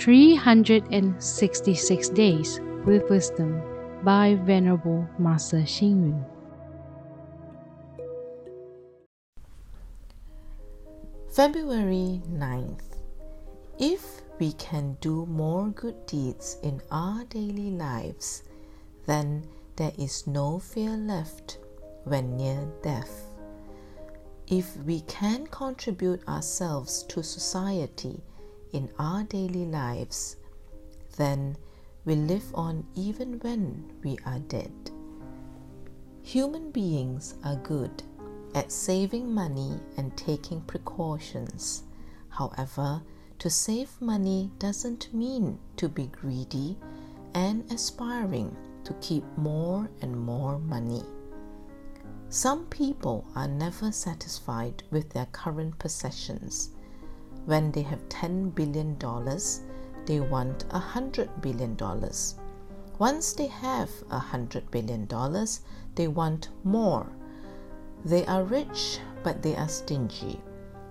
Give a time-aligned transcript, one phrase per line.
[0.00, 3.60] 366 Days with Wisdom
[4.02, 6.24] by Venerable Master Xing Yun.
[11.30, 12.96] February 9th.
[13.78, 18.44] If we can do more good deeds in our daily lives,
[19.04, 19.46] then
[19.76, 21.58] there is no fear left
[22.04, 23.26] when near death.
[24.46, 28.22] If we can contribute ourselves to society
[28.72, 30.36] in our daily lives,
[31.16, 31.56] then
[32.04, 34.72] we live on even when we are dead.
[36.22, 38.02] Human beings are good
[38.54, 41.84] at saving money and taking precautions.
[42.28, 43.02] However,
[43.38, 46.76] to save money doesn't mean to be greedy
[47.34, 51.02] and aspiring to keep more and more money.
[52.28, 56.70] Some people are never satisfied with their current possessions.
[57.46, 58.96] When they have $10 billion,
[60.06, 61.76] they want $100 billion.
[62.98, 65.08] Once they have $100 billion,
[65.94, 67.10] they want more
[68.04, 70.40] they are rich, but they are stingy.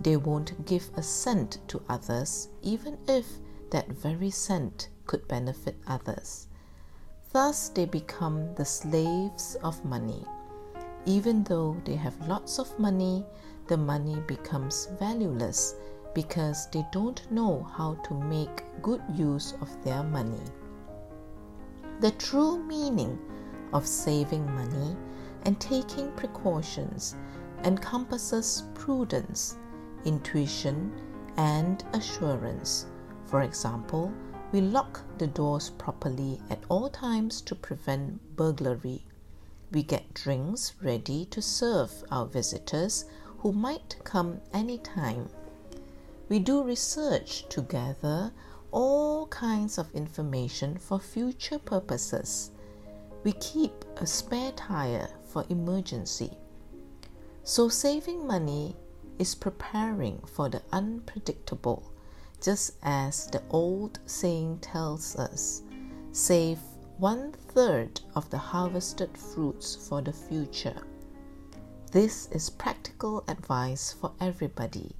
[0.00, 3.26] They won't give a cent to others, even if
[3.70, 6.46] that very cent could benefit others.
[7.32, 10.24] Thus, they become the slaves of money.
[11.04, 13.26] Even though they have lots of money,
[13.66, 15.74] the money becomes valueless
[16.14, 20.42] because they don't know how to make good use of their money.
[22.00, 23.18] The true meaning
[23.72, 24.96] of saving money
[25.44, 27.16] and taking precautions
[27.64, 29.56] encompasses prudence,
[30.04, 30.92] intuition,
[31.36, 32.86] and assurance.
[33.24, 34.12] For example,
[34.52, 39.04] we lock the doors properly at all times to prevent burglary.
[39.72, 43.06] We get drinks ready to serve our visitors
[43.38, 45.28] who might come anytime.
[46.28, 48.32] We do research to gather
[48.70, 52.50] all kinds of information for future purposes.
[53.24, 56.32] We keep a spare tire for emergency.
[57.42, 58.74] So, saving money
[59.18, 61.92] is preparing for the unpredictable,
[62.40, 65.62] just as the old saying tells us
[66.12, 66.58] save
[66.98, 70.82] one third of the harvested fruits for the future.
[71.92, 74.94] This is practical advice for everybody.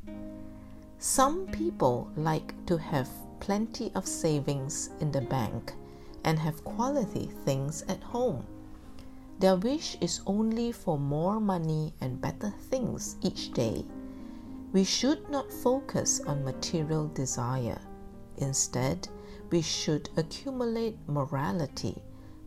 [1.07, 5.75] Some people like to have plenty of savings in the bank
[6.25, 8.47] and have quality things at home.
[9.39, 13.85] Their wish is only for more money and better things each day.
[14.73, 17.83] We should not focus on material desire.
[18.39, 19.07] Instead,
[19.51, 22.03] we should accumulate morality,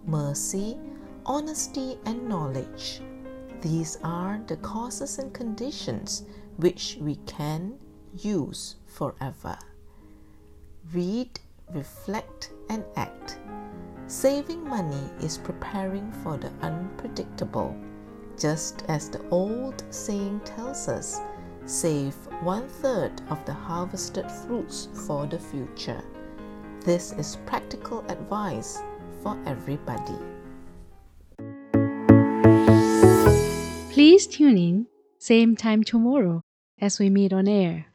[0.08, 0.80] mercy,
[1.28, 3.02] honesty, and knowledge.
[3.62, 6.24] These are the causes and conditions
[6.56, 7.78] which we can
[8.24, 9.58] use forever.
[10.94, 11.40] Read,
[11.74, 13.38] reflect, and act.
[14.08, 17.76] Saving money is preparing for the unpredictable.
[18.40, 21.20] Just as the old saying tells us,
[21.66, 26.02] save one third of the harvested fruits for the future.
[26.82, 28.82] This is practical advice
[29.22, 30.18] for everybody.
[33.92, 34.88] Please tune in,
[35.20, 36.42] same time tomorrow
[36.80, 37.88] as we meet on air.